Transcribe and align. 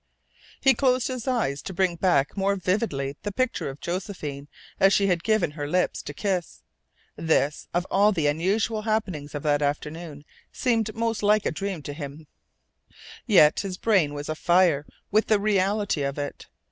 He 0.59 0.73
closed 0.73 1.09
his 1.09 1.27
eyes 1.27 1.61
to 1.61 1.75
bring 1.75 1.95
back 1.95 2.35
more 2.35 2.55
vividly 2.55 3.17
the 3.21 3.31
picture 3.31 3.69
of 3.69 3.79
Josephine 3.79 4.47
as 4.79 4.93
she 4.93 5.05
had 5.05 5.23
given 5.23 5.51
him 5.51 5.55
her 5.57 5.67
lips 5.67 6.01
to 6.01 6.11
kiss. 6.11 6.63
This, 7.15 7.67
of 7.71 7.85
all 7.91 8.11
the 8.11 8.25
unusual 8.25 8.81
happenings 8.81 9.35
of 9.35 9.43
that 9.43 9.61
afternoon, 9.61 10.25
seemed 10.51 10.95
most 10.95 11.21
like 11.21 11.45
a 11.45 11.51
dream 11.51 11.83
to 11.83 11.93
him, 11.93 12.25
yet 13.27 13.59
his 13.59 13.77
brain 13.77 14.15
was 14.15 14.27
afire 14.27 14.87
with 15.11 15.27
the 15.27 15.39
reality 15.39 16.01
of 16.01 16.17
it. 16.17 16.47